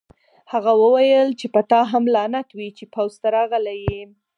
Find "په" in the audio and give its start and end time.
1.53-1.61